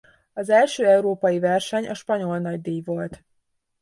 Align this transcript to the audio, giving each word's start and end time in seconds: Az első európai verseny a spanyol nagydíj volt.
Az 0.33 0.49
első 0.49 0.85
európai 0.87 1.39
verseny 1.39 1.87
a 1.89 1.93
spanyol 1.93 2.37
nagydíj 2.39 2.81
volt. 2.85 3.23